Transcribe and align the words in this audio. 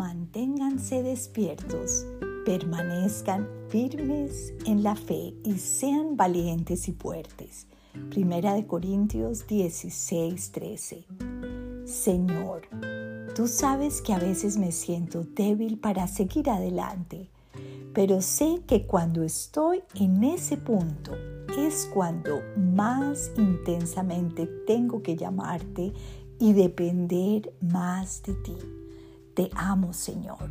Manténganse 0.00 1.02
despiertos, 1.02 2.06
permanezcan 2.46 3.46
firmes 3.68 4.54
en 4.64 4.82
la 4.82 4.96
fe 4.96 5.34
y 5.44 5.58
sean 5.58 6.16
valientes 6.16 6.88
y 6.88 6.92
fuertes. 6.92 7.66
Primera 8.08 8.54
de 8.54 8.66
Corintios 8.66 9.46
16, 9.46 10.52
13. 10.52 11.04
Señor, 11.84 12.62
tú 13.34 13.46
sabes 13.46 14.00
que 14.00 14.14
a 14.14 14.18
veces 14.18 14.56
me 14.56 14.72
siento 14.72 15.22
débil 15.22 15.78
para 15.78 16.08
seguir 16.08 16.48
adelante, 16.48 17.28
pero 17.92 18.22
sé 18.22 18.62
que 18.66 18.86
cuando 18.86 19.22
estoy 19.22 19.82
en 19.96 20.24
ese 20.24 20.56
punto 20.56 21.12
es 21.58 21.84
cuando 21.92 22.40
más 22.56 23.32
intensamente 23.36 24.46
tengo 24.66 25.02
que 25.02 25.14
llamarte 25.14 25.92
y 26.38 26.54
depender 26.54 27.52
más 27.60 28.22
de 28.22 28.32
ti. 28.32 28.56
Te 29.34 29.48
amo, 29.54 29.92
Señor. 29.92 30.50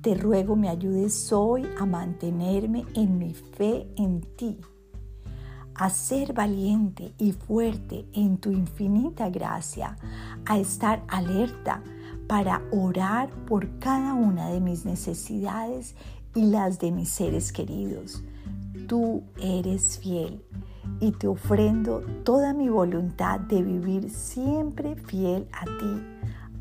Te 0.00 0.14
ruego 0.14 0.56
me 0.56 0.68
ayudes 0.68 1.32
hoy 1.32 1.66
a 1.78 1.86
mantenerme 1.86 2.84
en 2.94 3.18
mi 3.18 3.34
fe 3.34 3.86
en 3.96 4.22
ti, 4.36 4.58
a 5.74 5.90
ser 5.90 6.32
valiente 6.32 7.14
y 7.18 7.32
fuerte 7.32 8.06
en 8.12 8.38
tu 8.38 8.50
infinita 8.50 9.28
gracia, 9.30 9.96
a 10.46 10.58
estar 10.58 11.02
alerta 11.08 11.82
para 12.26 12.62
orar 12.72 13.30
por 13.46 13.78
cada 13.78 14.14
una 14.14 14.48
de 14.48 14.60
mis 14.60 14.84
necesidades 14.84 15.94
y 16.34 16.46
las 16.46 16.78
de 16.78 16.90
mis 16.90 17.10
seres 17.10 17.52
queridos. 17.52 18.22
Tú 18.88 19.22
eres 19.40 19.98
fiel 19.98 20.42
y 21.00 21.12
te 21.12 21.26
ofrendo 21.26 22.00
toda 22.24 22.54
mi 22.54 22.68
voluntad 22.68 23.40
de 23.40 23.62
vivir 23.62 24.10
siempre 24.10 24.96
fiel 24.96 25.48
a 25.52 25.64
ti, 25.64 26.02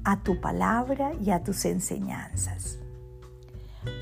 a 0.03 0.21
tu 0.23 0.39
palabra 0.39 1.13
y 1.21 1.31
a 1.31 1.43
tus 1.43 1.65
enseñanzas. 1.65 2.79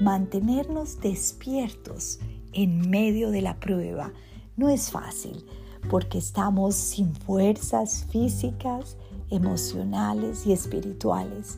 Mantenernos 0.01 0.99
despiertos 0.99 2.19
en 2.53 2.89
medio 2.89 3.31
de 3.31 3.41
la 3.41 3.59
prueba 3.59 4.11
no 4.57 4.69
es 4.69 4.91
fácil 4.91 5.45
porque 5.89 6.19
estamos 6.19 6.75
sin 6.75 7.15
fuerzas 7.15 8.05
físicas, 8.11 8.97
emocionales 9.29 10.45
y 10.45 10.53
espirituales, 10.53 11.57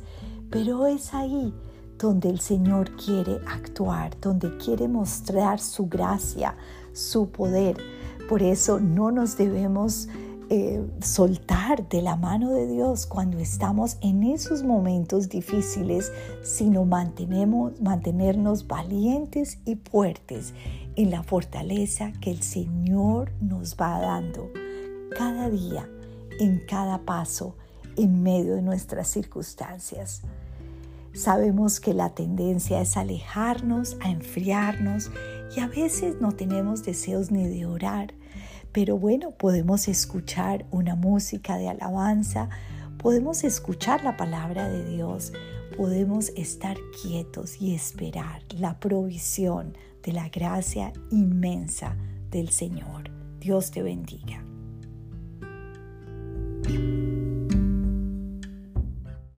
pero 0.50 0.86
es 0.86 1.14
ahí 1.14 1.54
donde 1.98 2.30
el 2.30 2.40
Señor 2.40 2.92
quiere 2.96 3.40
actuar, 3.48 4.20
donde 4.20 4.58
quiere 4.58 4.88
mostrar 4.88 5.60
su 5.60 5.88
gracia, 5.88 6.56
su 6.94 7.30
poder. 7.30 7.78
Por 8.30 8.42
eso 8.44 8.80
no 8.80 9.12
nos 9.12 9.38
debemos 9.38 10.08
eh, 10.56 10.88
soltar 11.02 11.90
de 11.90 12.04
la 12.04 12.16
mano 12.16 12.52
de 12.52 12.68
Dios 12.68 13.08
cuando 13.08 13.40
estamos 13.40 13.98
en 14.02 14.22
esos 14.22 14.62
momentos 14.62 15.28
difíciles, 15.28 16.12
sino 16.44 16.86
mantenemos, 16.86 17.82
mantenernos 17.82 18.68
valientes 18.68 19.58
y 19.66 19.78
fuertes 19.78 20.54
en 20.96 21.10
la 21.10 21.24
fortaleza 21.24 22.14
que 22.22 22.30
el 22.30 22.44
Señor 22.44 23.32
nos 23.42 23.78
va 23.78 24.00
dando 24.00 24.52
cada 25.18 25.50
día, 25.50 25.90
en 26.40 26.60
cada 26.68 27.00
paso, 27.00 27.56
en 27.98 28.22
medio 28.22 28.54
de 28.54 28.62
nuestras 28.62 29.08
circunstancias. 29.08 30.22
Sabemos 31.16 31.80
que 31.80 31.96
la 31.96 32.12
tendencia 32.12 32.80
es 32.80 32.96
alejarnos, 32.96 33.98
a 34.02 34.12
enfriarnos 34.12 35.10
y 35.58 35.62
a 35.62 35.68
veces 35.68 36.22
no 36.22 36.34
tenemos 36.34 36.84
deseos 36.84 37.32
ni 37.32 37.48
de 37.48 37.66
orar, 37.66 38.14
pero 38.74 38.98
bueno, 38.98 39.32
podemos 39.32 39.88
escuchar 39.88 40.66
una 40.72 40.96
música 40.96 41.58
de 41.58 41.70
alabanza, 41.70 42.50
podemos 42.98 43.44
escuchar 43.44 44.04
la 44.04 44.18
palabra 44.18 44.68
de 44.68 44.84
Dios, 44.84 45.32
podemos 45.78 46.30
estar 46.36 46.76
quietos 47.02 47.62
y 47.62 47.76
esperar 47.76 48.42
la 48.50 48.80
provisión 48.80 49.78
de 50.04 50.12
la 50.12 50.28
gracia 50.30 50.92
inmensa 51.12 51.96
del 52.32 52.50
Señor. 52.50 53.12
Dios 53.40 53.72
te 53.72 53.84
bendiga. 53.84 54.53